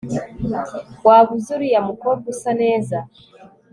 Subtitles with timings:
[1.05, 2.97] Waba uzi uriya mukobwa usa neza